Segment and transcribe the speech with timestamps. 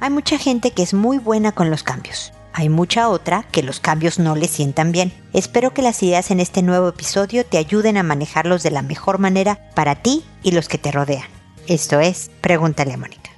[0.00, 2.32] Hay mucha gente que es muy buena con los cambios.
[2.52, 5.12] Hay mucha otra que los cambios no le sientan bien.
[5.32, 9.18] Espero que las ideas en este nuevo episodio te ayuden a manejarlos de la mejor
[9.18, 11.28] manera para ti y los que te rodean.
[11.66, 13.30] Esto es Pregúntale a Mónica.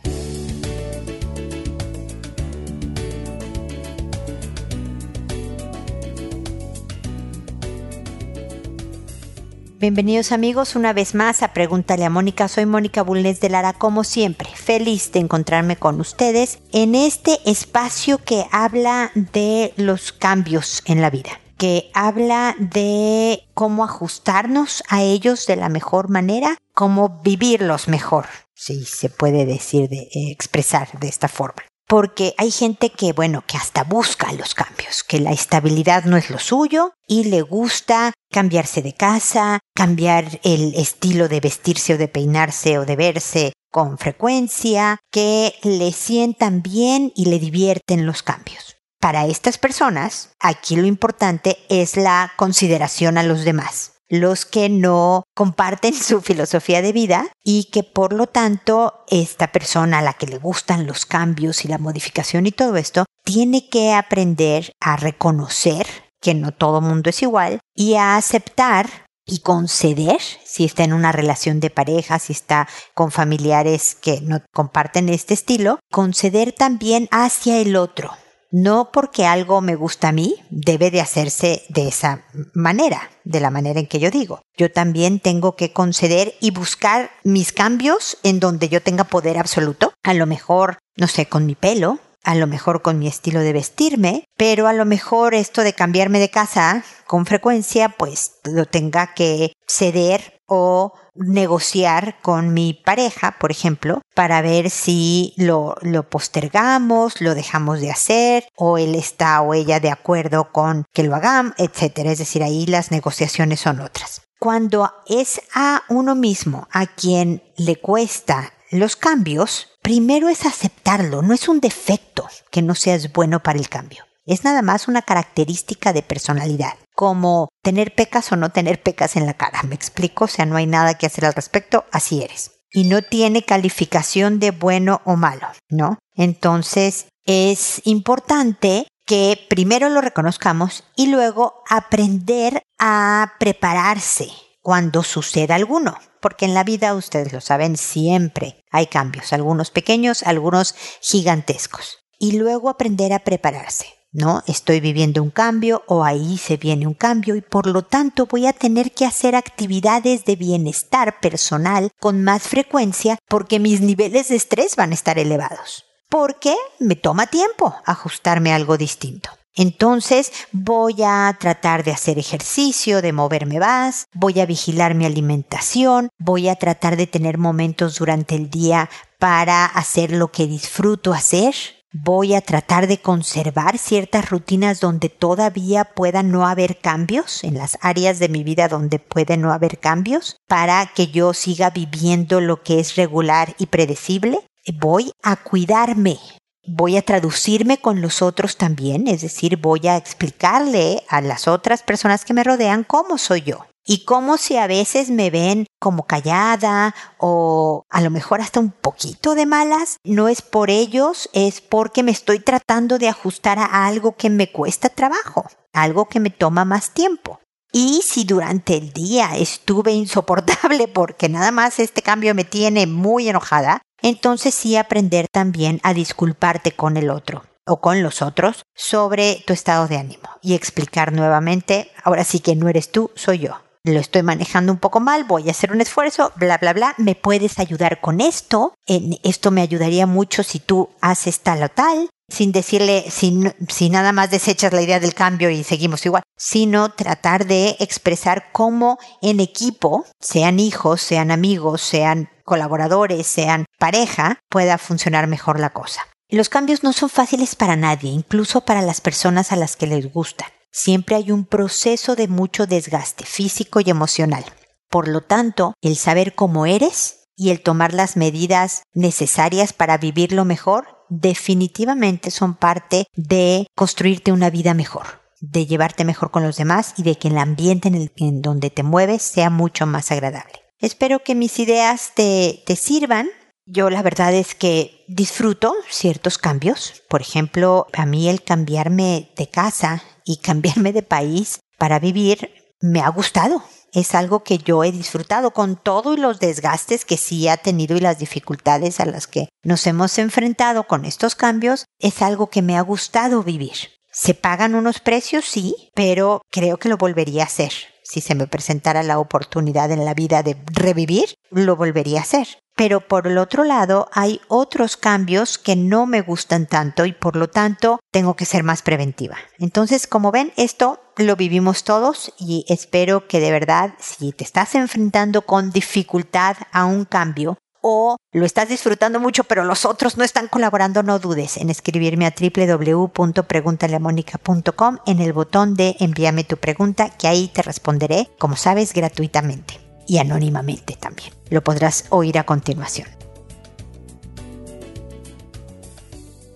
[9.81, 12.49] Bienvenidos amigos una vez más a Pregúntale a Mónica.
[12.49, 18.19] Soy Mónica Bulnes de Lara, como siempre, feliz de encontrarme con ustedes en este espacio
[18.19, 25.47] que habla de los cambios en la vida, que habla de cómo ajustarnos a ellos
[25.47, 31.07] de la mejor manera, cómo vivirlos mejor, si se puede decir, de eh, expresar de
[31.07, 36.05] esta forma porque hay gente que, bueno, que hasta busca los cambios, que la estabilidad
[36.05, 41.95] no es lo suyo y le gusta cambiarse de casa, cambiar el estilo de vestirse
[41.95, 48.07] o de peinarse o de verse con frecuencia, que le sientan bien y le divierten
[48.07, 48.77] los cambios.
[49.01, 55.25] Para estas personas, aquí lo importante es la consideración a los demás los que no
[55.35, 60.27] comparten su filosofía de vida y que por lo tanto esta persona a la que
[60.27, 65.87] le gustan los cambios y la modificación y todo esto tiene que aprender a reconocer
[66.21, 68.89] que no todo mundo es igual y a aceptar
[69.27, 74.41] y conceder si está en una relación de pareja, si está con familiares que no
[74.55, 78.11] comparten este estilo, conceder también hacia el otro
[78.51, 82.25] no porque algo me gusta a mí, debe de hacerse de esa
[82.55, 84.41] manera, de la manera en que yo digo.
[84.57, 89.93] Yo también tengo que conceder y buscar mis cambios en donde yo tenga poder absoluto.
[90.03, 93.53] A lo mejor, no sé, con mi pelo, a lo mejor con mi estilo de
[93.53, 99.15] vestirme, pero a lo mejor esto de cambiarme de casa con frecuencia, pues lo tenga
[99.15, 107.21] que ceder o negociar con mi pareja, por ejemplo, para ver si lo, lo postergamos,
[107.21, 111.53] lo dejamos de hacer, o él está o ella de acuerdo con que lo hagamos,
[111.59, 112.11] etcétera.
[112.11, 114.23] Es decir, ahí las negociaciones son otras.
[114.41, 121.35] Cuando es a uno mismo a quien le cuesta los cambios, primero es aceptarlo, no
[121.35, 124.05] es un defecto que no seas bueno para el cambio.
[124.27, 129.25] Es nada más una característica de personalidad, como tener pecas o no tener pecas en
[129.25, 129.63] la cara.
[129.63, 130.25] ¿Me explico?
[130.25, 132.51] O sea, no hay nada que hacer al respecto, así eres.
[132.73, 136.01] Y no tiene calificación de bueno o malo, ¿no?
[136.17, 145.97] Entonces, es importante que primero lo reconozcamos y luego aprender a prepararse cuando suceda alguno,
[146.21, 151.99] porque en la vida ustedes lo saben, siempre hay cambios, algunos pequeños, algunos gigantescos.
[152.19, 153.98] Y luego aprender a prepararse.
[154.13, 154.43] ¿No?
[154.47, 158.47] Estoy viviendo un cambio o ahí se viene un cambio y por lo tanto voy
[158.47, 164.37] a tener que hacer actividades de bienestar personal con más frecuencia porque mis niveles de
[164.37, 165.85] estrés van a estar elevados.
[166.09, 169.31] Porque me toma tiempo ajustarme a algo distinto.
[169.59, 176.11] Entonces voy a tratar de hacer ejercicio, de moverme más, voy a vigilar mi alimentación,
[176.17, 181.57] voy a tratar de tener momentos durante el día para hacer lo que disfruto hacer,
[181.93, 187.79] voy a tratar de conservar ciertas rutinas donde todavía pueda no haber cambios, en las
[187.81, 192.63] áreas de mi vida donde puede no haber cambios, para que yo siga viviendo lo
[192.63, 194.41] que es regular y predecible.
[194.81, 196.19] Voy a cuidarme,
[196.67, 201.83] voy a traducirme con los otros también, es decir, voy a explicarle a las otras
[201.83, 203.67] personas que me rodean cómo soy yo.
[203.91, 208.71] Y cómo si a veces me ven como callada o a lo mejor hasta un
[208.71, 213.87] poquito de malas, no es por ellos, es porque me estoy tratando de ajustar a
[213.87, 217.41] algo que me cuesta trabajo, algo que me toma más tiempo.
[217.73, 223.31] Y si durante el día estuve insoportable porque nada más este cambio me tiene muy
[223.31, 229.43] enojada, entonces sí aprender también a disculparte con el otro o con los otros sobre
[229.47, 233.68] tu estado de ánimo y explicar nuevamente, ahora sí que no eres tú, soy yo.
[233.85, 236.95] Lo estoy manejando un poco mal, voy a hacer un esfuerzo, bla, bla, bla.
[236.99, 238.75] ¿Me puedes ayudar con esto?
[239.23, 244.13] esto me ayudaría mucho si tú haces tal o tal sin decirle, sin, si nada
[244.13, 249.41] más desechas la idea del cambio y seguimos igual, sino tratar de expresar cómo en
[249.41, 256.03] equipo, sean hijos, sean amigos, sean colaboradores, sean pareja, pueda funcionar mejor la cosa.
[256.29, 260.13] Los cambios no son fáciles para nadie, incluso para las personas a las que les
[260.13, 260.49] gustan.
[260.81, 264.45] Siempre hay un proceso de mucho desgaste físico y emocional.
[264.89, 270.45] Por lo tanto, el saber cómo eres y el tomar las medidas necesarias para vivirlo
[270.45, 276.95] mejor definitivamente son parte de construirte una vida mejor, de llevarte mejor con los demás
[276.97, 280.63] y de que el ambiente en, el, en donde te mueves sea mucho más agradable.
[280.79, 283.29] Espero que mis ideas te, te sirvan
[283.67, 287.03] Yo la verdad es que disfruto ciertos cambios.
[287.09, 293.01] Por ejemplo, a mí el cambiarme de casa y cambiarme de país para vivir me
[293.01, 293.65] ha gustado.
[293.95, 298.01] Es algo que yo he disfrutado con todos los desgastes que sí ha tenido y
[298.01, 301.87] las dificultades a las que nos hemos enfrentado con estos cambios.
[301.99, 303.77] Es algo que me ha gustado vivir.
[304.13, 307.73] Se pagan unos precios, sí, pero creo que lo volvería a hacer.
[308.03, 312.49] Si se me presentara la oportunidad en la vida de revivir, lo volvería a hacer.
[312.79, 317.35] Pero por el otro lado, hay otros cambios que no me gustan tanto y por
[317.35, 319.37] lo tanto tengo que ser más preventiva.
[319.59, 324.77] Entonces, como ven, esto lo vivimos todos y espero que de verdad, si te estás
[324.77, 330.23] enfrentando con dificultad a un cambio, o lo estás disfrutando mucho, pero los otros no
[330.23, 337.11] están colaborando, no dudes en escribirme a www.preguntaleamónica.com en el botón de envíame tu pregunta,
[337.11, 341.33] que ahí te responderé, como sabes, gratuitamente y anónimamente también.
[341.51, 343.07] Lo podrás oír a continuación.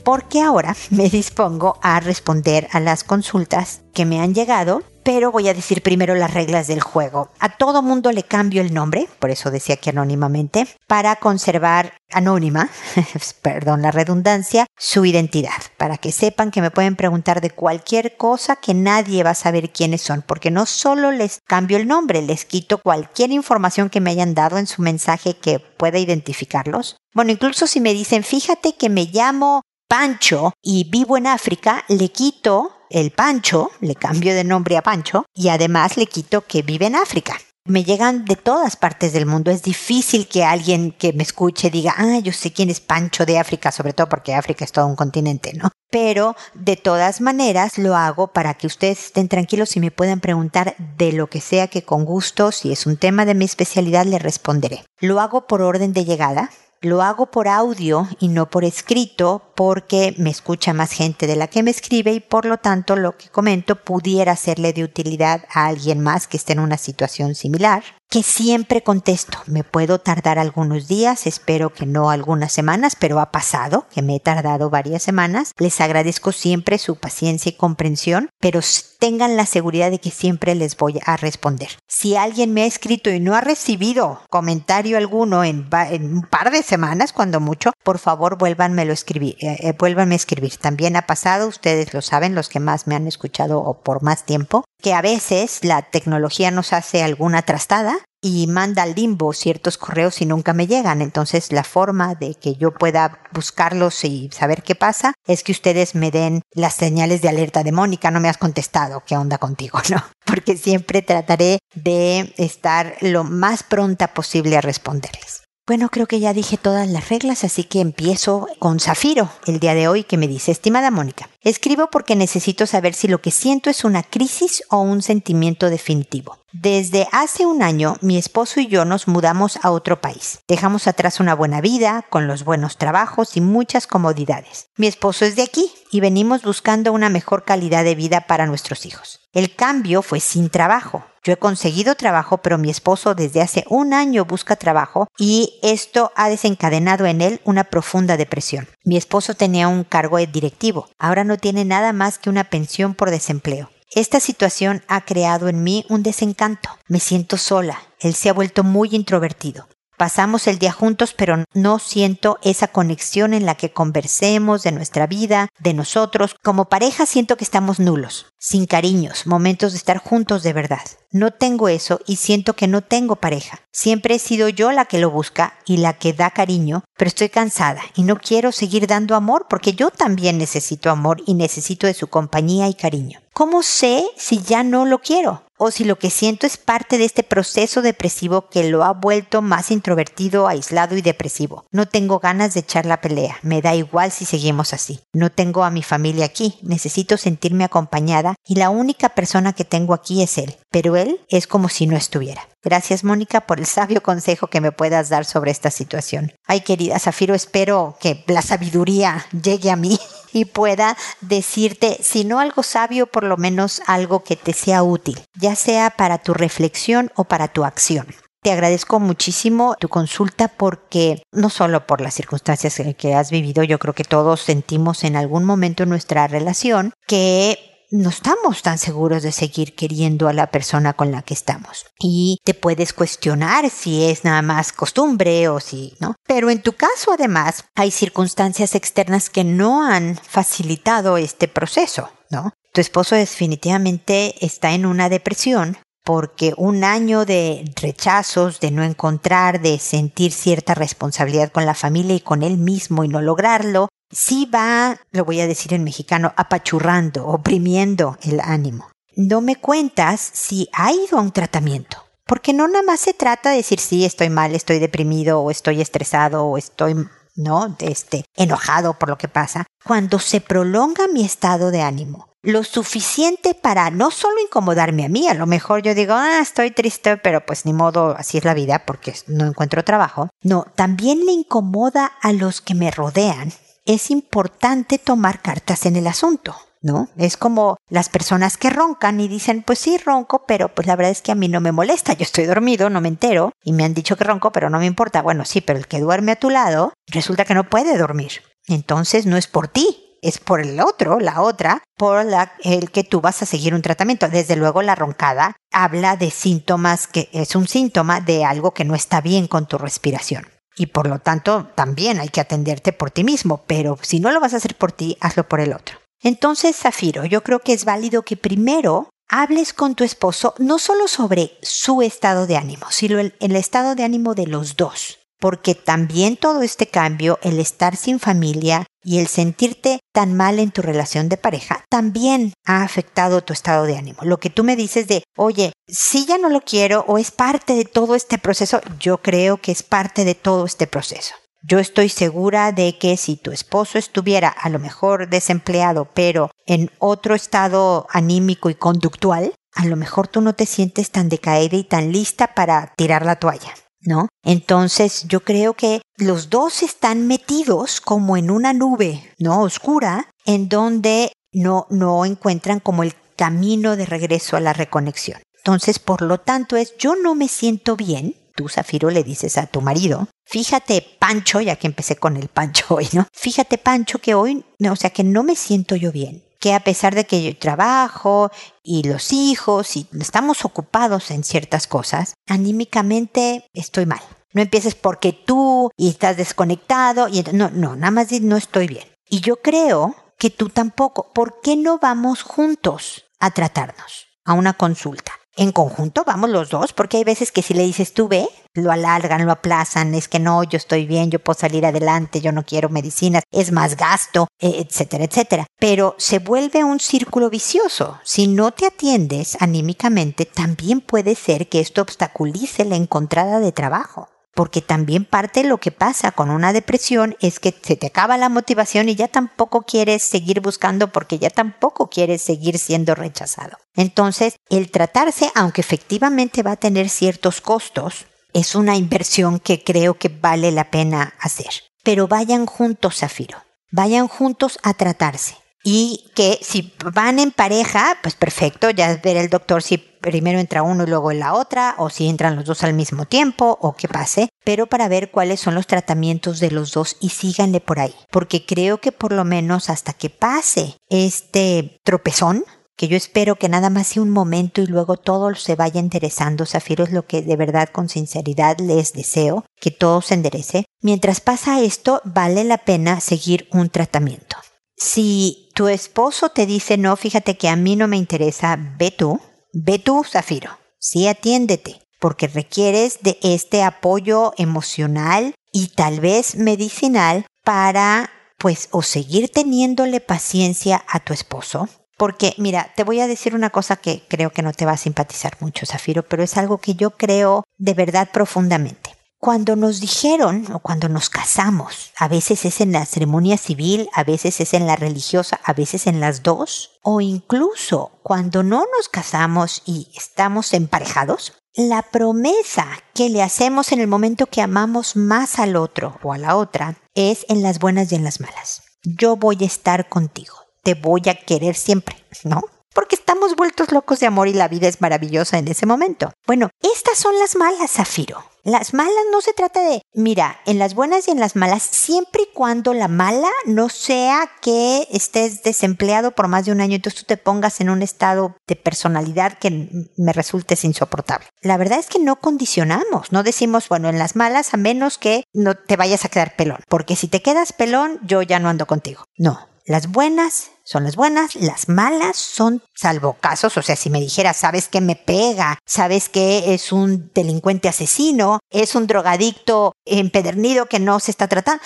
[0.02, 5.49] Porque ahora me dispongo a responder a las consultas que me han llegado pero voy
[5.49, 7.31] a decir primero las reglas del juego.
[7.38, 12.69] A todo mundo le cambio el nombre, por eso decía que anónimamente, para conservar anónima,
[13.43, 18.56] perdón la redundancia, su identidad, para que sepan que me pueden preguntar de cualquier cosa
[18.56, 22.44] que nadie va a saber quiénes son, porque no solo les cambio el nombre, les
[22.44, 26.96] quito cualquier información que me hayan dado en su mensaje que pueda identificarlos.
[27.14, 32.10] Bueno, incluso si me dicen, fíjate que me llamo Pancho y vivo en África, le
[32.10, 36.87] quito el Pancho, le cambio de nombre a Pancho y además le quito que vive
[36.87, 37.37] en África.
[37.65, 39.53] Me llegan de todas partes del mundo.
[39.53, 43.39] Es difícil que alguien que me escuche diga, ah, yo sé quién es Pancho de
[43.39, 45.71] África, sobre todo porque África es todo un continente, ¿no?
[45.89, 50.75] Pero de todas maneras lo hago para que ustedes estén tranquilos y me puedan preguntar
[50.99, 54.19] de lo que sea que con gusto, si es un tema de mi especialidad, le
[54.19, 54.85] responderé.
[54.99, 56.50] Lo hago por orden de llegada,
[56.82, 61.46] lo hago por audio y no por escrito porque me escucha más gente de la
[61.46, 65.67] que me escribe y por lo tanto lo que comento pudiera serle de utilidad a
[65.67, 69.38] alguien más que esté en una situación similar que siempre contesto.
[69.47, 74.17] Me puedo tardar algunos días, espero que no algunas semanas, pero ha pasado, que me
[74.17, 75.53] he tardado varias semanas.
[75.56, 78.61] Les agradezco siempre su paciencia y comprensión, pero
[78.99, 81.70] tengan la seguridad de que siempre les voy a responder.
[81.88, 86.62] Si alguien me ha escrito y no ha recibido comentario alguno en, un par de
[86.62, 90.59] semanas, cuando mucho, por favor vuélvanmelo escribir, eh, eh, vuélvanme a escribir.
[90.59, 94.26] También ha pasado, ustedes lo saben, los que más me han escuchado o por más
[94.26, 99.79] tiempo, que a veces la tecnología nos hace alguna trastada y manda al limbo ciertos
[99.79, 101.02] correos y nunca me llegan.
[101.02, 105.94] Entonces la forma de que yo pueda buscarlos y saber qué pasa es que ustedes
[105.94, 109.81] me den las señales de alerta de Mónica, no me has contestado, ¿qué onda contigo?
[109.93, 115.42] No, porque siempre trataré de estar lo más pronta posible a responderles.
[115.73, 119.73] Bueno, creo que ya dije todas las reglas, así que empiezo con Zafiro el día
[119.73, 123.71] de hoy que me dice, estimada Mónica, escribo porque necesito saber si lo que siento
[123.71, 126.42] es una crisis o un sentimiento definitivo.
[126.52, 130.40] Desde hace un año mi esposo y yo nos mudamos a otro país.
[130.46, 134.66] Dejamos atrás una buena vida, con los buenos trabajos y muchas comodidades.
[134.76, 138.84] Mi esposo es de aquí y venimos buscando una mejor calidad de vida para nuestros
[138.84, 139.20] hijos.
[139.32, 141.06] El cambio fue sin trabajo.
[141.25, 146.12] Yo he conseguido trabajo, pero mi esposo desde hace un año busca trabajo y esto
[146.16, 148.68] ha desencadenado en él una profunda depresión.
[148.85, 153.11] Mi esposo tenía un cargo directivo, ahora no tiene nada más que una pensión por
[153.11, 153.71] desempleo.
[153.94, 156.70] Esta situación ha creado en mí un desencanto.
[156.88, 157.78] Me siento sola.
[158.00, 159.68] Él se ha vuelto muy introvertido.
[160.02, 165.06] Pasamos el día juntos, pero no siento esa conexión en la que conversemos de nuestra
[165.06, 166.35] vida, de nosotros.
[166.42, 170.82] Como pareja siento que estamos nulos, sin cariños, momentos de estar juntos de verdad.
[171.12, 173.61] No tengo eso y siento que no tengo pareja.
[173.71, 177.28] Siempre he sido yo la que lo busca y la que da cariño, pero estoy
[177.28, 181.94] cansada y no quiero seguir dando amor porque yo también necesito amor y necesito de
[181.94, 183.21] su compañía y cariño.
[183.32, 185.44] ¿Cómo sé si ya no lo quiero?
[185.64, 189.42] O si lo que siento es parte de este proceso depresivo que lo ha vuelto
[189.42, 191.66] más introvertido, aislado y depresivo.
[191.71, 194.99] No tengo ganas de echar la pelea, me da igual si seguimos así.
[195.12, 199.95] No tengo a mi familia aquí, necesito sentirme acompañada y la única persona que tengo
[199.95, 202.49] aquí es él, pero él es como si no estuviera.
[202.64, 206.33] Gracias Mónica por el sabio consejo que me puedas dar sobre esta situación.
[206.47, 209.99] Ay querida Zafiro, espero que la sabiduría llegue a mí
[210.33, 215.21] y pueda decirte, si no algo sabio, por lo menos algo que te sea útil,
[215.39, 218.07] ya sea para tu reflexión o para tu acción.
[218.43, 223.79] Te agradezco muchísimo tu consulta porque no solo por las circunstancias que has vivido, yo
[223.79, 229.22] creo que todos sentimos en algún momento en nuestra relación que no estamos tan seguros
[229.22, 231.84] de seguir queriendo a la persona con la que estamos.
[231.99, 236.14] Y te puedes cuestionar si es nada más costumbre o si, ¿no?
[236.26, 242.52] Pero en tu caso, además, hay circunstancias externas que no han facilitado este proceso, ¿no?
[242.72, 249.61] Tu esposo definitivamente está en una depresión porque un año de rechazos, de no encontrar,
[249.61, 254.49] de sentir cierta responsabilidad con la familia y con él mismo y no lograrlo, sí
[254.52, 258.90] va, lo voy a decir en mexicano, apachurrando, oprimiendo el ánimo.
[259.16, 262.04] No me cuentas si ha ido a un tratamiento.
[262.25, 265.81] Porque no nada más se trata de decir sí, estoy mal, estoy deprimido o estoy
[265.81, 266.95] estresado o estoy
[267.35, 267.76] ¿no?
[267.81, 269.66] Este, enojado por lo que pasa.
[269.85, 275.28] Cuando se prolonga mi estado de ánimo, lo suficiente para no solo incomodarme a mí,
[275.28, 278.54] a lo mejor yo digo, ah, estoy triste, pero pues ni modo, así es la
[278.54, 280.28] vida porque no encuentro trabajo.
[280.42, 283.52] No, también le incomoda a los que me rodean
[283.85, 286.57] es importante tomar cartas en el asunto.
[286.83, 287.09] ¿no?
[287.17, 291.12] Es como las personas que roncan y dicen, pues sí, ronco, pero pues la verdad
[291.12, 293.85] es que a mí no me molesta, yo estoy dormido, no me entero, y me
[293.85, 295.23] han dicho que ronco, pero no me importa.
[295.23, 298.43] Bueno, sí, pero el que duerme a tu lado resulta que no puede dormir.
[298.67, 303.05] Entonces no es por ti, es por el otro, la otra, por la, el que
[303.05, 304.29] tú vas a seguir un tratamiento.
[304.29, 308.95] Desde luego la roncada habla de síntomas que es un síntoma de algo que no
[308.95, 313.25] está bien con tu respiración y por lo tanto también hay que atenderte por ti
[313.25, 315.99] mismo, pero si no lo vas a hacer por ti, hazlo por el otro.
[316.23, 321.09] Entonces, Zafiro, yo creo que es válido que primero hables con tu esposo no solo
[321.09, 325.75] sobre su estado de ánimo, sino el, el estado de ánimo de los dos porque
[325.75, 330.83] también todo este cambio, el estar sin familia y el sentirte tan mal en tu
[330.83, 334.19] relación de pareja, también ha afectado tu estado de ánimo.
[334.23, 337.75] Lo que tú me dices de, oye, si ya no lo quiero o es parte
[337.75, 341.35] de todo este proceso, yo creo que es parte de todo este proceso.
[341.65, 346.91] Yo estoy segura de que si tu esposo estuviera a lo mejor desempleado, pero en
[346.99, 351.85] otro estado anímico y conductual, a lo mejor tú no te sientes tan decaída y
[351.85, 353.75] tan lista para tirar la toalla.
[354.05, 354.29] ¿no?
[354.43, 359.62] Entonces yo creo que los dos están metidos como en una nube, ¿no?
[359.62, 365.41] Oscura, en donde no, no encuentran como el camino de regreso a la reconexión.
[365.64, 368.37] Entonces, por lo tanto, es yo no me siento bien.
[368.57, 372.97] Tú, Zafiro, le dices a tu marido, fíjate, Pancho, ya que empecé con el Pancho
[372.97, 373.26] hoy, ¿no?
[373.33, 377.16] Fíjate, Pancho, que hoy, o sea, que no me siento yo bien que a pesar
[377.16, 378.52] de que yo trabajo
[378.85, 384.21] y los hijos y estamos ocupados en ciertas cosas, anímicamente estoy mal.
[384.52, 389.09] No empieces porque tú y estás desconectado y no, no, nada más no estoy bien.
[389.28, 391.33] Y yo creo que tú tampoco.
[391.33, 395.33] ¿Por qué no vamos juntos a tratarnos a una consulta?
[395.56, 398.90] En conjunto, vamos los dos, porque hay veces que si le dices tú ve, lo
[398.90, 402.64] alargan, lo aplazan, es que no, yo estoy bien, yo puedo salir adelante, yo no
[402.64, 405.66] quiero medicinas, es más gasto, e, etcétera, etcétera.
[405.78, 408.18] Pero se vuelve un círculo vicioso.
[408.25, 414.32] Si no te atiendes anímicamente, también puede ser que esto obstaculice la encontrada de trabajo
[414.54, 418.37] porque también parte de lo que pasa con una depresión es que se te acaba
[418.37, 423.78] la motivación y ya tampoco quieres seguir buscando porque ya tampoco quieres seguir siendo rechazado.
[423.94, 430.14] Entonces, el tratarse, aunque efectivamente va a tener ciertos costos, es una inversión que creo
[430.14, 431.71] que vale la pena hacer.
[432.02, 433.59] Pero vayan juntos, Zafiro.
[433.90, 439.50] Vayan juntos a tratarse y que si van en pareja, pues perfecto, ya ver el
[439.50, 442.95] doctor si primero entra uno y luego la otra, o si entran los dos al
[442.95, 447.17] mismo tiempo, o qué pase, pero para ver cuáles son los tratamientos de los dos
[447.21, 452.64] y síganle por ahí, porque creo que por lo menos hasta que pase este tropezón,
[452.97, 456.67] que yo espero que nada más sea un momento y luego todo se vaya enderezando.
[456.67, 460.85] Zafiro es lo que de verdad con sinceridad les deseo, que todo se enderece.
[461.00, 464.57] Mientras pasa esto, vale la pena seguir un tratamiento.
[464.97, 469.41] Si tu esposo te dice, no, fíjate que a mí no me interesa, ve tú,
[469.73, 477.47] ve tú, Zafiro, sí atiéndete, porque requieres de este apoyo emocional y tal vez medicinal
[477.64, 481.88] para, pues, o seguir teniéndole paciencia a tu esposo.
[482.17, 484.97] Porque, mira, te voy a decir una cosa que creo que no te va a
[484.97, 489.01] simpatizar mucho, Zafiro, pero es algo que yo creo de verdad profundamente.
[489.44, 494.22] Cuando nos dijeron o cuando nos casamos, a veces es en la ceremonia civil, a
[494.22, 499.08] veces es en la religiosa, a veces en las dos, o incluso cuando no nos
[499.08, 505.58] casamos y estamos emparejados, la promesa que le hacemos en el momento que amamos más
[505.58, 508.84] al otro o a la otra es en las buenas y en las malas.
[509.02, 512.62] Yo voy a estar contigo, te voy a querer siempre, ¿no?
[512.94, 516.32] Porque estamos vueltos locos de amor y la vida es maravillosa en ese momento.
[516.46, 518.44] Bueno, estas son las malas, Zafiro.
[518.64, 522.42] Las malas no se trata de, mira, en las buenas y en las malas, siempre
[522.42, 527.22] y cuando la mala no sea que estés desempleado por más de un año, entonces
[527.22, 531.46] tú te pongas en un estado de personalidad que me resulte insoportable.
[531.61, 535.44] La verdad es que no condicionamos, no decimos, bueno, en las malas a menos que
[535.52, 538.87] no te vayas a quedar pelón, porque si te quedas pelón, yo ya no ando
[538.87, 539.25] contigo.
[539.37, 544.21] No, las buenas son las buenas, las malas son salvo casos, o sea, si me
[544.21, 550.87] dijera, sabes que me pega, sabes que es un delincuente asesino, es un drogadicto empedernido
[550.87, 551.83] que no se está tratando.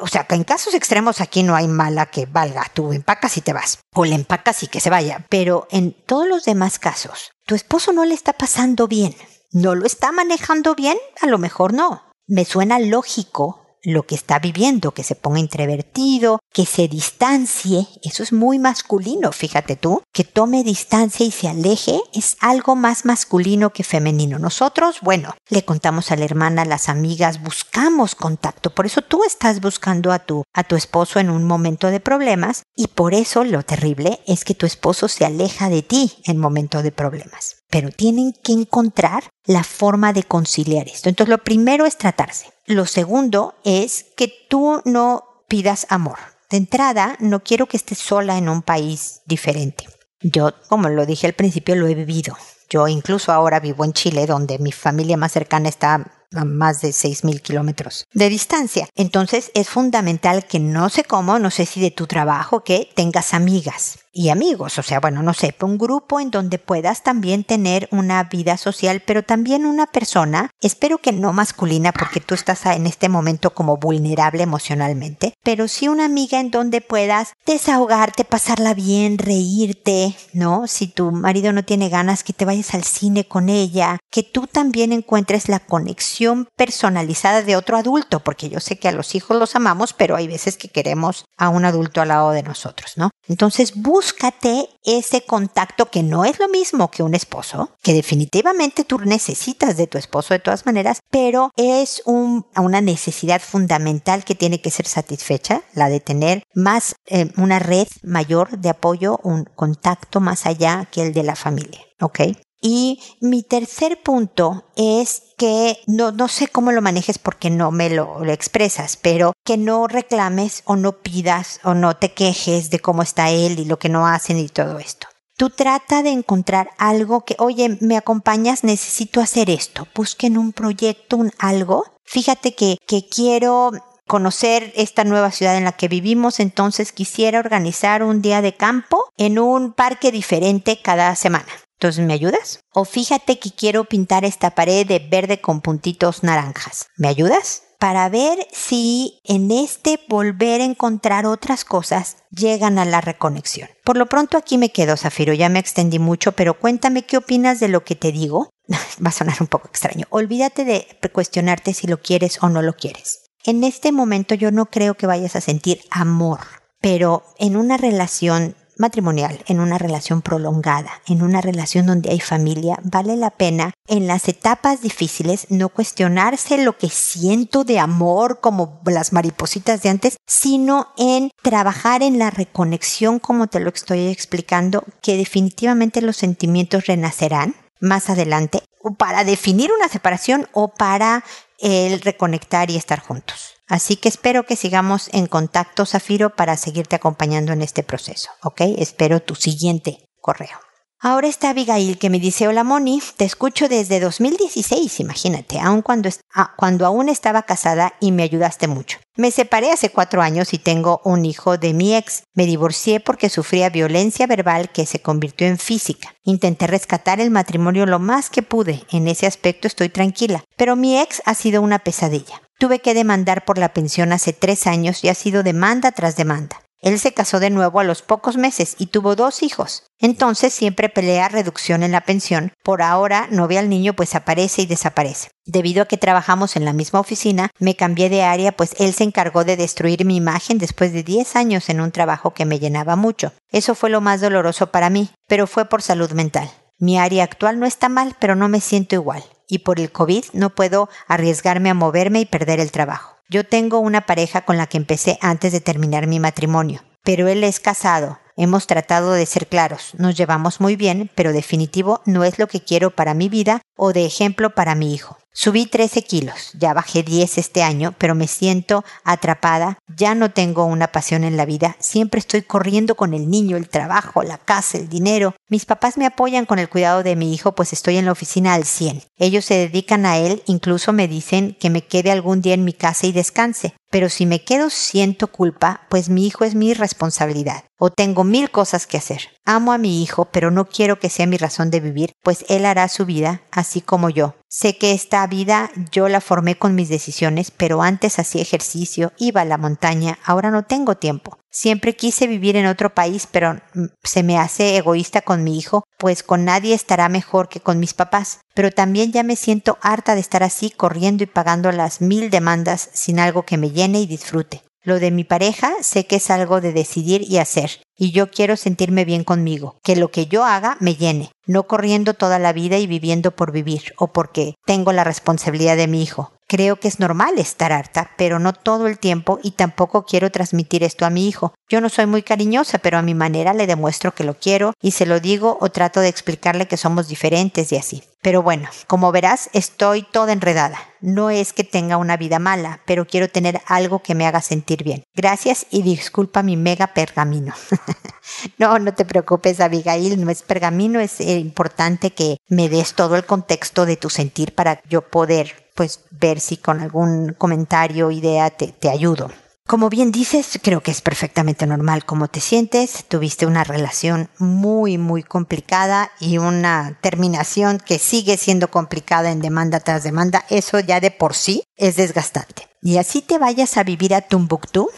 [0.00, 2.66] O sea, que en casos extremos aquí no hay mala que valga.
[2.74, 3.78] Tú empacas y te vas.
[3.94, 5.24] O le empacas y que se vaya.
[5.30, 9.14] Pero en todos los demás casos, tu esposo no le está pasando bien.
[9.52, 10.98] ¿No lo está manejando bien?
[11.22, 12.02] A lo mejor no.
[12.26, 18.24] Me suena lógico lo que está viviendo, que se ponga introvertido, que se distancie, eso
[18.24, 23.70] es muy masculino, fíjate tú, que tome distancia y se aleje es algo más masculino
[23.72, 24.40] que femenino.
[24.40, 29.22] Nosotros, bueno, le contamos a la hermana, a las amigas, buscamos contacto, por eso tú
[29.24, 33.44] estás buscando a tu a tu esposo en un momento de problemas y por eso
[33.44, 37.55] lo terrible es que tu esposo se aleja de ti en momento de problemas.
[37.68, 41.08] Pero tienen que encontrar la forma de conciliar esto.
[41.08, 42.52] Entonces lo primero es tratarse.
[42.66, 46.18] Lo segundo es que tú no pidas amor.
[46.50, 49.84] De entrada, no quiero que estés sola en un país diferente.
[50.20, 52.36] Yo, como lo dije al principio, lo he vivido.
[52.68, 56.88] Yo incluso ahora vivo en Chile, donde mi familia más cercana está a más de
[56.88, 58.88] 6.000 kilómetros de distancia.
[58.94, 63.34] Entonces es fundamental que no sé cómo, no sé si de tu trabajo, que tengas
[63.34, 67.86] amigas y amigos, o sea, bueno, no sé, un grupo en donde puedas también tener
[67.90, 72.86] una vida social, pero también una persona, espero que no masculina porque tú estás en
[72.86, 79.18] este momento como vulnerable emocionalmente, pero sí una amiga en donde puedas desahogarte, pasarla bien,
[79.18, 80.66] reírte, ¿no?
[80.66, 84.46] Si tu marido no tiene ganas, que te vayas al cine con ella, que tú
[84.46, 89.36] también encuentres la conexión personalizada de otro adulto, porque yo sé que a los hijos
[89.36, 93.10] los amamos, pero hay veces que queremos a un adulto al lado de nosotros, ¿no?
[93.28, 93.72] Entonces
[94.06, 99.76] búscate ese contacto que no es lo mismo que un esposo, que definitivamente tú necesitas
[99.76, 104.86] de tu esposo de todas maneras, pero es una necesidad fundamental que tiene que ser
[104.86, 110.86] satisfecha, la de tener más eh, una red mayor de apoyo, un contacto más allá
[110.92, 111.80] que el de la familia.
[112.00, 112.20] ¿Ok?
[112.68, 117.90] Y mi tercer punto es que no, no sé cómo lo manejes porque no me
[117.90, 122.80] lo, lo, expresas, pero que no reclames o no pidas o no te quejes de
[122.80, 125.06] cómo está él y lo que no hacen y todo esto.
[125.36, 129.86] Tú trata de encontrar algo que, oye, me acompañas, necesito hacer esto.
[129.94, 131.84] Busquen un proyecto, un algo.
[132.04, 133.70] Fíjate que, que quiero
[134.08, 139.04] conocer esta nueva ciudad en la que vivimos, entonces quisiera organizar un día de campo
[139.16, 141.46] en un parque diferente cada semana.
[141.78, 142.60] Entonces, ¿me ayudas?
[142.72, 146.86] O fíjate que quiero pintar esta pared de verde con puntitos naranjas.
[146.96, 147.62] ¿Me ayudas?
[147.78, 153.68] Para ver si en este volver a encontrar otras cosas llegan a la reconexión.
[153.84, 157.60] Por lo pronto aquí me quedo, Zafiro, ya me extendí mucho, pero cuéntame qué opinas
[157.60, 158.48] de lo que te digo.
[159.04, 160.06] Va a sonar un poco extraño.
[160.08, 163.26] Olvídate de cuestionarte si lo quieres o no lo quieres.
[163.44, 166.40] En este momento yo no creo que vayas a sentir amor,
[166.80, 172.78] pero en una relación matrimonial, en una relación prolongada, en una relación donde hay familia,
[172.82, 178.80] vale la pena en las etapas difíciles no cuestionarse lo que siento de amor como
[178.86, 184.84] las maripositas de antes, sino en trabajar en la reconexión como te lo estoy explicando,
[185.02, 188.62] que definitivamente los sentimientos renacerán más adelante,
[188.98, 191.24] para definir una separación o para
[191.58, 193.55] el reconectar y estar juntos.
[193.68, 198.60] Así que espero que sigamos en contacto, Zafiro, para seguirte acompañando en este proceso, ¿ok?
[198.78, 200.58] Espero tu siguiente correo.
[200.98, 206.08] Ahora está Abigail que me dice, hola Moni, te escucho desde 2016, imagínate, aun cuando,
[206.34, 208.98] ah, cuando aún estaba casada y me ayudaste mucho.
[209.14, 212.22] Me separé hace cuatro años y tengo un hijo de mi ex.
[212.34, 216.14] Me divorcié porque sufría violencia verbal que se convirtió en física.
[216.24, 220.98] Intenté rescatar el matrimonio lo más que pude, en ese aspecto estoy tranquila, pero mi
[220.98, 222.40] ex ha sido una pesadilla.
[222.58, 226.62] Tuve que demandar por la pensión hace tres años y ha sido demanda tras demanda.
[226.80, 229.82] Él se casó de nuevo a los pocos meses y tuvo dos hijos.
[229.98, 232.52] Entonces siempre pelea reducción en la pensión.
[232.62, 235.28] Por ahora no ve al niño pues aparece y desaparece.
[235.44, 239.04] Debido a que trabajamos en la misma oficina, me cambié de área pues él se
[239.04, 242.96] encargó de destruir mi imagen después de 10 años en un trabajo que me llenaba
[242.96, 243.32] mucho.
[243.50, 246.50] Eso fue lo más doloroso para mí, pero fue por salud mental.
[246.78, 250.24] Mi área actual no está mal, pero no me siento igual y por el COVID
[250.32, 253.16] no puedo arriesgarme a moverme y perder el trabajo.
[253.28, 257.42] Yo tengo una pareja con la que empecé antes de terminar mi matrimonio, pero él
[257.44, 258.18] es casado.
[258.38, 262.60] Hemos tratado de ser claros, nos llevamos muy bien, pero definitivo no es lo que
[262.60, 265.16] quiero para mi vida o de ejemplo para mi hijo.
[265.38, 270.64] Subí 13 kilos, ya bajé 10 este año, pero me siento atrapada, ya no tengo
[270.64, 274.78] una pasión en la vida, siempre estoy corriendo con el niño, el trabajo, la casa,
[274.78, 275.34] el dinero.
[275.50, 278.54] Mis papás me apoyan con el cuidado de mi hijo, pues estoy en la oficina
[278.54, 279.02] al 100.
[279.18, 282.72] Ellos se dedican a él, incluso me dicen que me quede algún día en mi
[282.72, 283.74] casa y descanse.
[283.90, 287.64] Pero si me quedo siento culpa, pues mi hijo es mi responsabilidad.
[287.78, 289.28] O tengo mil cosas que hacer.
[289.44, 292.64] Amo a mi hijo, pero no quiero que sea mi razón de vivir, pues él
[292.64, 294.34] hará su vida, así como yo.
[294.48, 299.42] Sé que esta vida yo la formé con mis decisiones, pero antes hacía ejercicio, iba
[299.42, 301.38] a la montaña, ahora no tengo tiempo.
[301.50, 305.84] Siempre quise vivir en otro país, pero mm, se me hace egoísta con mi hijo,
[305.98, 308.40] pues con nadie estará mejor que con mis papás.
[308.54, 312.88] Pero también ya me siento harta de estar así corriendo y pagando las mil demandas
[312.92, 314.65] sin algo que me llene y disfrute.
[314.86, 318.56] Lo de mi pareja sé que es algo de decidir y hacer, y yo quiero
[318.56, 322.78] sentirme bien conmigo, que lo que yo haga me llene, no corriendo toda la vida
[322.78, 326.32] y viviendo por vivir o porque tengo la responsabilidad de mi hijo.
[326.48, 330.84] Creo que es normal estar harta, pero no todo el tiempo y tampoco quiero transmitir
[330.84, 331.54] esto a mi hijo.
[331.68, 334.92] Yo no soy muy cariñosa, pero a mi manera le demuestro que lo quiero y
[334.92, 338.04] se lo digo o trato de explicarle que somos diferentes y así.
[338.22, 340.78] Pero bueno, como verás, estoy toda enredada.
[341.00, 344.84] No es que tenga una vida mala, pero quiero tener algo que me haga sentir
[344.84, 345.02] bien.
[345.16, 347.54] Gracias y disculpa mi mega pergamino.
[348.58, 353.16] no, no te preocupes, Abigail, no es pergamino, es eh, importante que me des todo
[353.16, 358.50] el contexto de tu sentir para yo poder pues ver si con algún comentario, idea
[358.50, 359.30] te, te ayudo.
[359.66, 363.04] Como bien dices, creo que es perfectamente normal cómo te sientes.
[363.08, 369.80] Tuviste una relación muy, muy complicada y una terminación que sigue siendo complicada en demanda
[369.80, 370.44] tras demanda.
[370.50, 372.68] Eso ya de por sí es desgastante.
[372.80, 374.88] Y así te vayas a vivir a Tumbuktu,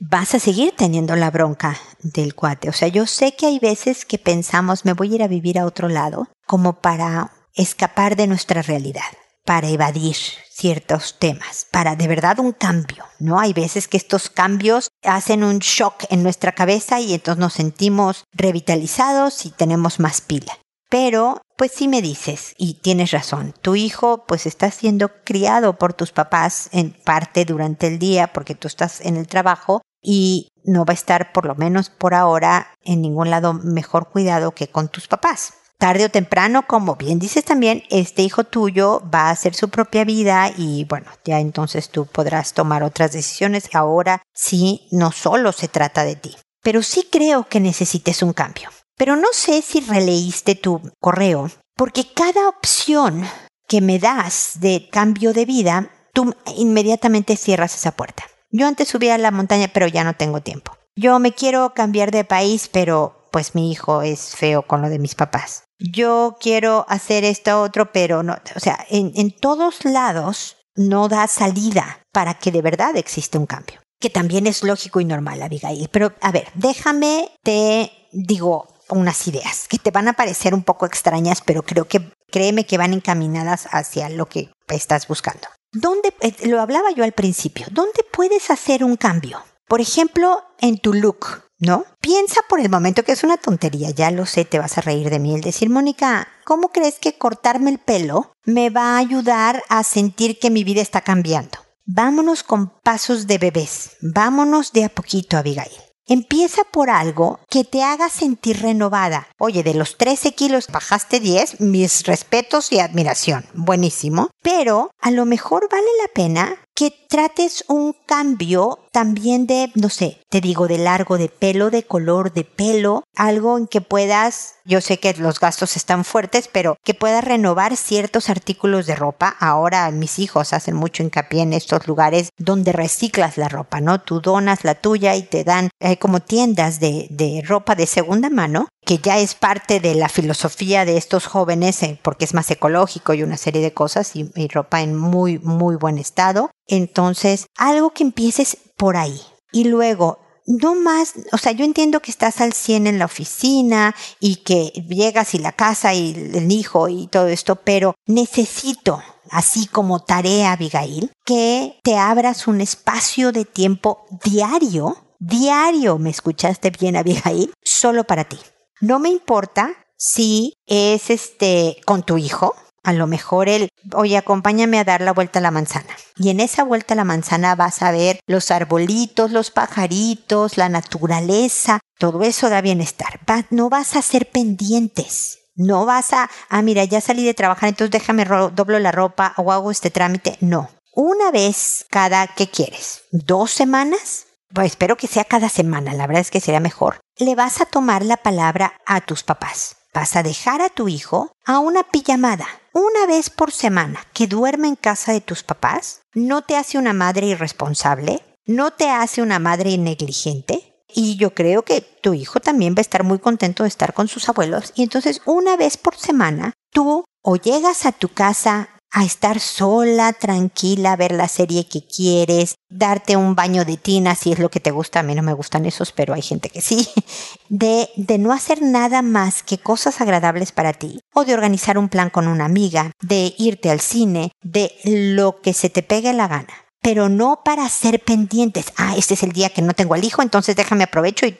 [0.00, 2.68] vas a seguir teniendo la bronca del cuate.
[2.68, 5.58] O sea, yo sé que hay veces que pensamos, me voy a ir a vivir
[5.58, 9.04] a otro lado, como para escapar de nuestra realidad
[9.44, 10.16] para evadir
[10.50, 13.38] ciertos temas, para de verdad un cambio, ¿no?
[13.38, 18.24] Hay veces que estos cambios hacen un shock en nuestra cabeza y entonces nos sentimos
[18.32, 20.58] revitalizados y tenemos más pila.
[20.88, 25.94] Pero, pues sí me dices, y tienes razón, tu hijo pues está siendo criado por
[25.94, 30.84] tus papás en parte durante el día porque tú estás en el trabajo y no
[30.84, 34.88] va a estar por lo menos por ahora en ningún lado mejor cuidado que con
[34.88, 39.54] tus papás tarde o temprano, como bien dices también, este hijo tuyo va a hacer
[39.54, 43.68] su propia vida y bueno, ya entonces tú podrás tomar otras decisiones.
[43.74, 46.34] Ahora sí, no solo se trata de ti.
[46.62, 48.70] Pero sí creo que necesites un cambio.
[48.96, 53.28] Pero no sé si releíste tu correo, porque cada opción
[53.66, 58.24] que me das de cambio de vida, tú inmediatamente cierras esa puerta.
[58.50, 60.76] Yo antes subía a la montaña, pero ya no tengo tiempo.
[60.96, 65.00] Yo me quiero cambiar de país, pero pues mi hijo es feo con lo de
[65.00, 70.56] mis papás yo quiero hacer esto otro, pero no, o sea, en, en todos lados
[70.76, 75.04] no da salida para que de verdad existe un cambio, que también es lógico y
[75.04, 75.88] normal, Abigail.
[75.90, 80.86] Pero a ver, déjame, te digo unas ideas que te van a parecer un poco
[80.86, 85.48] extrañas, pero creo que créeme que van encaminadas hacia lo que estás buscando.
[85.72, 89.42] ¿Dónde, eh, lo hablaba yo al principio, ¿dónde puedes hacer un cambio?
[89.66, 91.44] Por ejemplo, en tu look.
[91.60, 91.84] ¿no?
[92.00, 95.08] Piensa por el momento que es una tontería, ya lo sé, te vas a reír
[95.10, 95.34] de mí.
[95.34, 100.38] El decir, Mónica, ¿cómo crees que cortarme el pelo me va a ayudar a sentir
[100.38, 101.58] que mi vida está cambiando?
[101.86, 105.72] Vámonos con pasos de bebés, vámonos de a poquito, Abigail.
[106.06, 109.26] Empieza por algo que te haga sentir renovada.
[109.38, 113.46] Oye, de los 13 kilos bajaste 10, mis respetos y admiración.
[113.54, 114.28] Buenísimo.
[114.42, 120.20] Pero a lo mejor vale la pena que trates un cambio también de, no sé,
[120.28, 124.80] te digo, de largo de pelo, de color de pelo, algo en que puedas, yo
[124.80, 129.36] sé que los gastos están fuertes, pero que puedas renovar ciertos artículos de ropa.
[129.40, 134.00] Ahora mis hijos hacen mucho hincapié en estos lugares donde reciclas la ropa, ¿no?
[134.00, 138.30] Tú donas la tuya y te dan, hay como tiendas de, de ropa de segunda
[138.30, 142.50] mano que ya es parte de la filosofía de estos jóvenes, eh, porque es más
[142.50, 146.50] ecológico y una serie de cosas, y, ropa en muy, muy buen estado.
[146.66, 149.20] Entonces, algo que empieces por ahí.
[149.52, 153.94] Y luego, no más, o sea, yo entiendo que estás al 100 en la oficina
[154.20, 159.66] y que llegas y la casa y el hijo y todo esto, pero necesito, así
[159.66, 166.96] como tarea, Abigail, que te abras un espacio de tiempo diario, diario, ¿me escuchaste bien,
[166.96, 167.52] Abigail?
[167.62, 168.38] Solo para ti.
[168.80, 174.78] No me importa si es este con tu hijo, a lo mejor él, oye, acompáñame
[174.78, 175.96] a dar la vuelta a la manzana.
[176.16, 180.68] Y en esa vuelta a la manzana vas a ver los arbolitos, los pajaritos, la
[180.68, 183.20] naturaleza, todo eso da bienestar.
[183.50, 185.38] no vas a hacer pendientes.
[185.56, 189.52] No vas a, ah, mira, ya salí de trabajar, entonces déjame doblo la ropa o
[189.52, 190.36] hago este trámite.
[190.40, 190.68] No.
[190.92, 193.02] Una vez cada, ¿qué quieres?
[193.12, 194.26] ¿Dos semanas?
[194.52, 197.00] Pues espero que sea cada semana, la verdad es que sería mejor.
[197.18, 199.76] Le vas a tomar la palabra a tus papás.
[199.94, 204.66] Vas a dejar a tu hijo a una pijamada una vez por semana que duerme
[204.66, 206.00] en casa de tus papás.
[206.12, 211.62] No te hace una madre irresponsable, no te hace una madre negligente, y yo creo
[211.62, 214.72] que tu hijo también va a estar muy contento de estar con sus abuelos.
[214.74, 220.12] Y entonces una vez por semana tú o llegas a tu casa a estar sola,
[220.12, 224.60] tranquila, ver la serie que quieres, darte un baño de tina si es lo que
[224.60, 225.00] te gusta.
[225.00, 226.88] A mí no me gustan esos, pero hay gente que sí.
[227.50, 230.98] De, de no hacer nada más que cosas agradables para ti.
[231.12, 235.52] O de organizar un plan con una amiga, de irte al cine, de lo que
[235.52, 238.66] se te pegue la gana pero no para ser pendientes.
[238.76, 241.34] Ah, este es el día que no tengo al hijo, entonces déjame aprovecho y...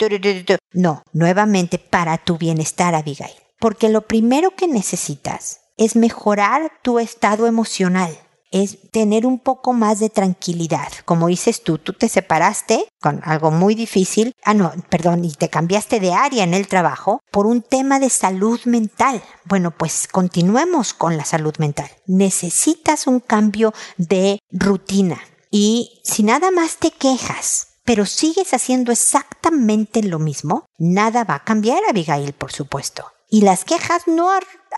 [0.73, 3.35] No, nuevamente para tu bienestar, Abigail.
[3.59, 8.18] Porque lo primero que necesitas es mejorar tu estado emocional
[8.54, 10.87] es tener un poco más de tranquilidad.
[11.04, 15.50] Como dices tú, tú te separaste con algo muy difícil, ah, no, perdón, y te
[15.50, 19.20] cambiaste de área en el trabajo por un tema de salud mental.
[19.44, 21.90] Bueno, pues continuemos con la salud mental.
[22.06, 25.20] Necesitas un cambio de rutina.
[25.50, 31.44] Y si nada más te quejas, pero sigues haciendo exactamente lo mismo, nada va a
[31.44, 33.13] cambiar, Abigail, por supuesto.
[33.35, 34.31] Y las quejas no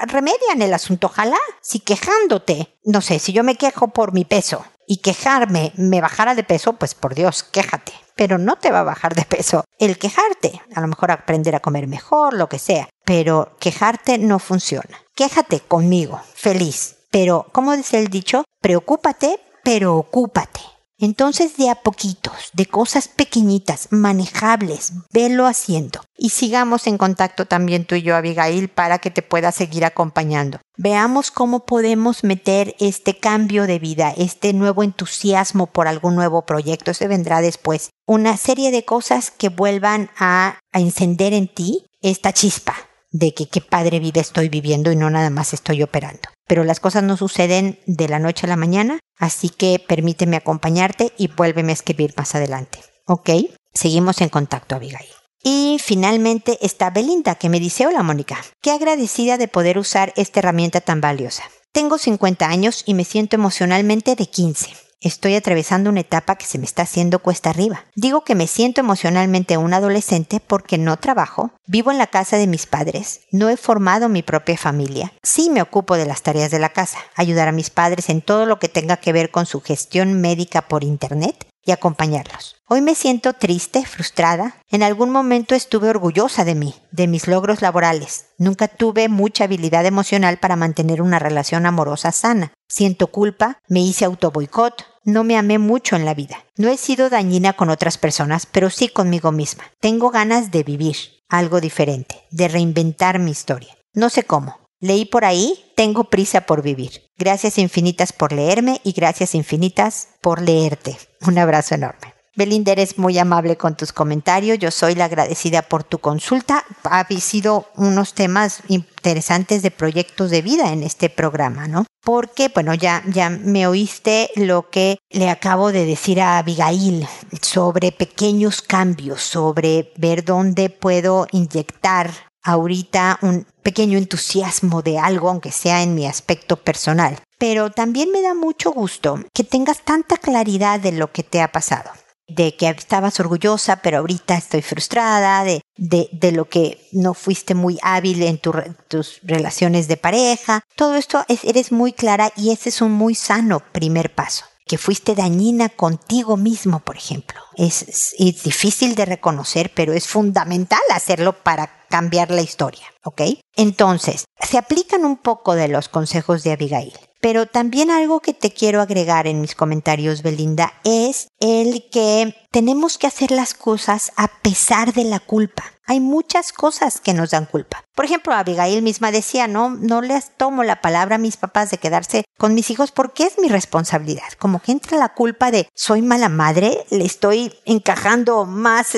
[0.06, 1.08] remedian el asunto.
[1.08, 6.00] Ojalá, si quejándote, no sé, si yo me quejo por mi peso y quejarme me
[6.00, 7.92] bajara de peso, pues por Dios, quéjate.
[8.14, 10.62] Pero no te va a bajar de peso el quejarte.
[10.74, 12.88] A lo mejor aprender a comer mejor, lo que sea.
[13.04, 15.02] Pero quejarte no funciona.
[15.14, 16.96] Quéjate conmigo, feliz.
[17.10, 20.62] Pero, como dice el dicho, preocúpate, pero ocúpate.
[20.98, 26.00] Entonces de a poquitos, de cosas pequeñitas, manejables, velo haciendo.
[26.16, 30.58] Y sigamos en contacto también tú y yo, Abigail, para que te pueda seguir acompañando.
[30.78, 36.94] Veamos cómo podemos meter este cambio de vida, este nuevo entusiasmo por algún nuevo proyecto.
[36.94, 37.90] Se vendrá después.
[38.06, 42.74] Una serie de cosas que vuelvan a, a encender en ti esta chispa
[43.18, 46.28] de que qué padre vida estoy viviendo y no nada más estoy operando.
[46.46, 51.12] Pero las cosas no suceden de la noche a la mañana, así que permíteme acompañarte
[51.16, 52.78] y vuélveme a escribir más adelante.
[53.06, 53.30] ¿Ok?
[53.72, 55.08] Seguimos en contacto, Abigail.
[55.42, 60.40] Y finalmente está Belinda, que me dice, hola Mónica, qué agradecida de poder usar esta
[60.40, 61.44] herramienta tan valiosa.
[61.72, 64.70] Tengo 50 años y me siento emocionalmente de 15.
[65.00, 67.84] Estoy atravesando una etapa que se me está haciendo cuesta arriba.
[67.94, 72.46] Digo que me siento emocionalmente un adolescente porque no trabajo, vivo en la casa de
[72.46, 75.12] mis padres, no he formado mi propia familia.
[75.22, 78.46] Sí me ocupo de las tareas de la casa, ayudar a mis padres en todo
[78.46, 82.56] lo que tenga que ver con su gestión médica por Internet y acompañarlos.
[82.68, 84.56] Hoy me siento triste, frustrada.
[84.70, 88.26] En algún momento estuve orgullosa de mí, de mis logros laborales.
[88.38, 92.52] Nunca tuve mucha habilidad emocional para mantener una relación amorosa sana.
[92.68, 96.44] Siento culpa, me hice autoboicot, no me amé mucho en la vida.
[96.56, 99.64] No he sido dañina con otras personas, pero sí conmigo misma.
[99.80, 100.96] Tengo ganas de vivir
[101.28, 103.76] algo diferente, de reinventar mi historia.
[103.92, 107.02] No sé cómo, Leí por ahí, tengo prisa por vivir.
[107.16, 110.98] Gracias infinitas por leerme y gracias infinitas por leerte.
[111.26, 112.14] Un abrazo enorme.
[112.36, 114.58] Belinda, eres muy amable con tus comentarios.
[114.58, 116.64] Yo soy la agradecida por tu consulta.
[116.84, 121.85] Ha sido unos temas interesantes de proyectos de vida en este programa, ¿no?
[122.06, 127.04] Porque, bueno, ya, ya me oíste lo que le acabo de decir a Abigail
[127.42, 132.12] sobre pequeños cambios, sobre ver dónde puedo inyectar
[132.44, 137.18] ahorita un pequeño entusiasmo de algo, aunque sea en mi aspecto personal.
[137.38, 141.50] Pero también me da mucho gusto que tengas tanta claridad de lo que te ha
[141.50, 141.90] pasado
[142.28, 147.78] de que estabas orgullosa, pero ahorita estoy frustrada, de, de, lo que no fuiste muy
[147.82, 150.62] hábil en tus relaciones de pareja.
[150.74, 154.78] Todo esto es, eres muy clara y ese es un muy sano primer paso que
[154.78, 157.40] fuiste dañina contigo mismo, por ejemplo.
[157.56, 163.22] Es, es, difícil de reconocer, pero es fundamental hacerlo para cambiar la historia, ¿ok?
[163.54, 166.92] Entonces, se aplican un poco de los consejos de Abigail.
[167.26, 172.98] Pero también algo que te quiero agregar en mis comentarios, Belinda, es el que tenemos
[172.98, 175.64] que hacer las cosas a pesar de la culpa.
[175.86, 177.82] Hay muchas cosas que nos dan culpa.
[177.96, 181.78] Por ejemplo, Abigail misma decía, no, no les tomo la palabra a mis papás de
[181.78, 184.32] quedarse con mis hijos porque es mi responsabilidad.
[184.38, 188.92] Como que entra la culpa de soy mala madre, le estoy encajando más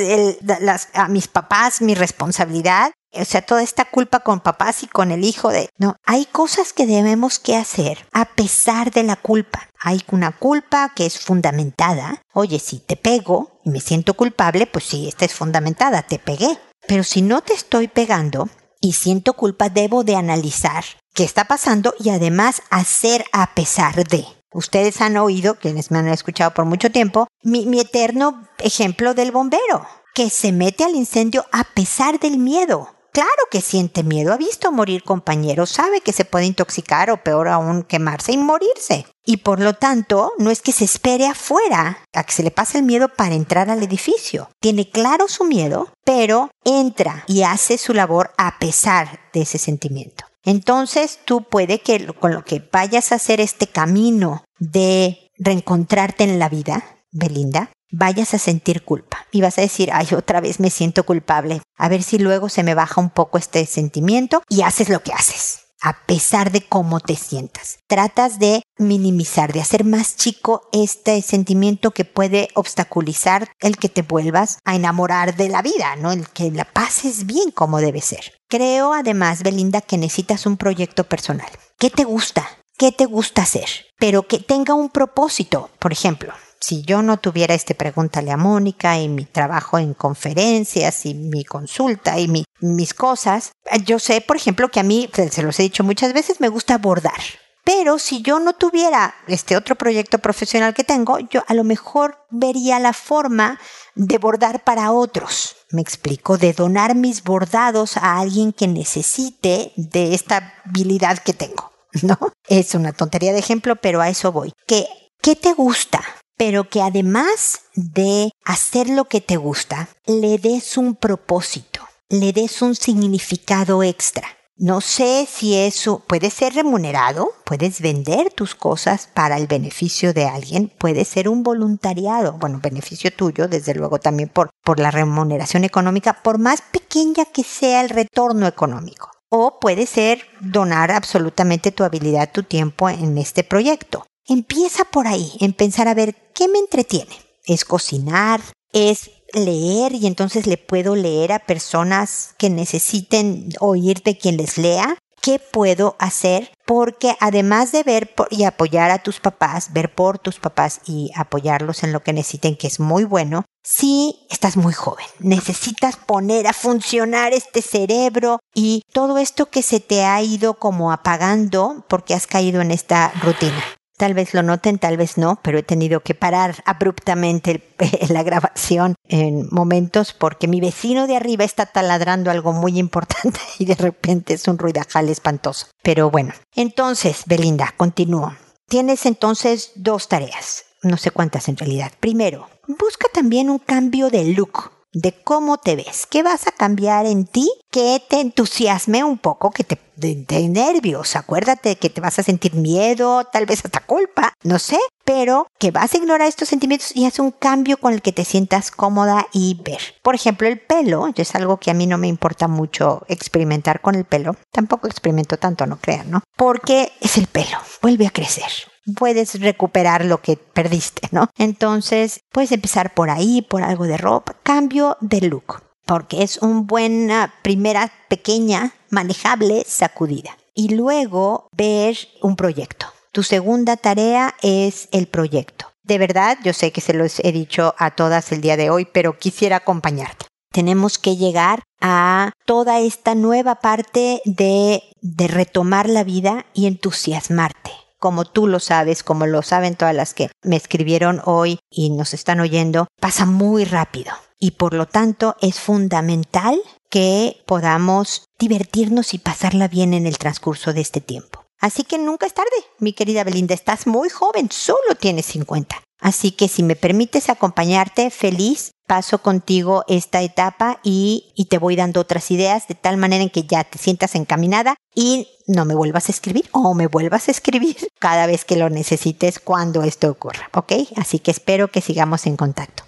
[0.92, 5.24] a mis papás mi responsabilidad o sea, toda esta culpa con papás y con el
[5.24, 5.70] hijo de...
[5.78, 9.68] No, hay cosas que debemos que hacer a pesar de la culpa.
[9.80, 12.22] Hay una culpa que es fundamentada.
[12.32, 16.58] Oye, si te pego y me siento culpable, pues sí, esta es fundamentada, te pegué.
[16.86, 18.48] Pero si no te estoy pegando
[18.80, 24.24] y siento culpa, debo de analizar qué está pasando y además hacer a pesar de.
[24.52, 29.30] Ustedes han oído, quienes me han escuchado por mucho tiempo, mi, mi eterno ejemplo del
[29.30, 32.97] bombero, que se mete al incendio a pesar del miedo.
[33.12, 37.48] Claro que siente miedo, ha visto morir compañeros, sabe que se puede intoxicar o peor
[37.48, 39.06] aún quemarse y morirse.
[39.24, 42.78] Y por lo tanto, no es que se espere afuera a que se le pase
[42.78, 44.50] el miedo para entrar al edificio.
[44.60, 50.24] Tiene claro su miedo, pero entra y hace su labor a pesar de ese sentimiento.
[50.44, 56.38] Entonces tú puede que con lo que vayas a hacer este camino de reencontrarte en
[56.38, 60.70] la vida, Belinda, vayas a sentir culpa y vas a decir, ay, otra vez me
[60.70, 61.60] siento culpable.
[61.76, 65.12] A ver si luego se me baja un poco este sentimiento y haces lo que
[65.12, 67.78] haces a pesar de cómo te sientas.
[67.86, 74.02] Tratas de minimizar, de hacer más chico este sentimiento que puede obstaculizar el que te
[74.02, 76.12] vuelvas a enamorar de la vida, ¿no?
[76.12, 78.32] El que la pases bien como debe ser.
[78.48, 81.50] Creo además, Belinda, que necesitas un proyecto personal.
[81.78, 82.48] ¿Qué te gusta?
[82.76, 83.68] ¿Qué te gusta hacer?
[83.98, 85.70] Pero que tenga un propósito.
[85.78, 91.06] Por ejemplo, si yo no tuviera este Pregúntale a Mónica y mi trabajo en conferencias
[91.06, 92.28] y mi consulta y
[92.60, 93.52] mis cosas,
[93.84, 96.78] yo sé, por ejemplo, que a mí, se los he dicho muchas veces, me gusta
[96.78, 97.20] bordar.
[97.64, 102.24] Pero si yo no tuviera este otro proyecto profesional que tengo, yo a lo mejor
[102.30, 103.60] vería la forma
[103.94, 105.54] de bordar para otros.
[105.70, 111.70] Me explico, de donar mis bordados a alguien que necesite de esta habilidad que tengo.
[112.02, 112.16] ¿No?
[112.48, 114.54] Es una tontería de ejemplo, pero a eso voy.
[114.66, 114.86] ¿Qué,
[115.20, 116.02] qué te gusta?
[116.38, 122.62] Pero que además de hacer lo que te gusta, le des un propósito, le des
[122.62, 124.26] un significado extra.
[124.56, 130.26] No sé si eso puede ser remunerado, puedes vender tus cosas para el beneficio de
[130.26, 135.62] alguien, puede ser un voluntariado, bueno, beneficio tuyo, desde luego también por, por la remuneración
[135.62, 139.10] económica, por más pequeña que sea el retorno económico.
[139.30, 144.07] O puede ser donar absolutamente tu habilidad, tu tiempo en este proyecto.
[144.30, 147.16] Empieza por ahí, en pensar a ver qué me entretiene.
[147.46, 148.42] ¿Es cocinar?
[148.74, 149.94] ¿Es leer?
[149.94, 154.98] Y entonces le puedo leer a personas que necesiten oír de quien les lea.
[155.22, 156.52] ¿Qué puedo hacer?
[156.66, 161.82] Porque además de ver y apoyar a tus papás, ver por tus papás y apoyarlos
[161.82, 166.52] en lo que necesiten, que es muy bueno, si estás muy joven, necesitas poner a
[166.52, 172.26] funcionar este cerebro y todo esto que se te ha ido como apagando porque has
[172.26, 173.64] caído en esta rutina.
[173.98, 177.74] Tal vez lo noten, tal vez no, pero he tenido que parar abruptamente
[178.08, 183.64] la grabación en momentos porque mi vecino de arriba está taladrando algo muy importante y
[183.64, 185.66] de repente es un ruidajal espantoso.
[185.82, 188.34] Pero bueno, entonces, Belinda, continúo.
[188.68, 191.90] Tienes entonces dos tareas, no sé cuántas en realidad.
[191.98, 196.06] Primero, busca también un cambio de look de cómo te ves.
[196.06, 201.16] ¿Qué vas a cambiar en ti que te entusiasme un poco, que te dé nervios?
[201.16, 205.70] Acuérdate que te vas a sentir miedo, tal vez hasta culpa, no sé, pero que
[205.70, 209.26] vas a ignorar estos sentimientos y haz un cambio con el que te sientas cómoda
[209.32, 209.80] y ver.
[210.02, 213.94] Por ejemplo, el pelo, es algo que a mí no me importa mucho experimentar con
[213.94, 214.36] el pelo.
[214.52, 216.22] Tampoco experimento tanto, no crean, ¿no?
[216.36, 218.50] Porque es el pelo, vuelve a crecer
[218.94, 221.28] puedes recuperar lo que perdiste, ¿no?
[221.36, 226.60] Entonces, puedes empezar por ahí, por algo de ropa, cambio de look, porque es una
[226.60, 230.36] buena primera pequeña, manejable sacudida.
[230.54, 232.86] Y luego ver un proyecto.
[233.10, 235.72] Tu segunda tarea es el proyecto.
[235.82, 238.86] De verdad, yo sé que se los he dicho a todas el día de hoy,
[238.92, 240.26] pero quisiera acompañarte.
[240.52, 247.72] Tenemos que llegar a toda esta nueva parte de, de retomar la vida y entusiasmarte
[247.98, 252.14] como tú lo sabes, como lo saben todas las que me escribieron hoy y nos
[252.14, 254.12] están oyendo, pasa muy rápido.
[254.38, 260.72] Y por lo tanto es fundamental que podamos divertirnos y pasarla bien en el transcurso
[260.72, 261.44] de este tiempo.
[261.60, 265.82] Así que nunca es tarde, mi querida Belinda, estás muy joven, solo tienes 50.
[266.00, 272.00] Así que si me permites acompañarte, feliz, paso contigo esta etapa y, te voy dando
[272.00, 276.08] otras ideas de tal manera en que ya te sientas encaminada y no me vuelvas
[276.08, 280.48] a escribir o me vuelvas a escribir cada vez que lo necesites cuando esto ocurra,
[280.54, 280.72] ¿ok?
[280.96, 282.87] Así que espero que sigamos en contacto.